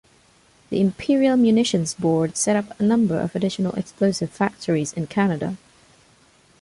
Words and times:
The 0.71 0.81
Imperial 0.81 1.37
Munitions 1.37 1.93
Board 1.93 2.35
set 2.35 2.55
up 2.55 2.79
a 2.79 2.83
number 2.83 3.19
of 3.19 3.35
additional 3.35 3.73
explosives 3.73 4.35
factories 4.35 4.93
in 4.93 5.05
Canada. 5.05 5.57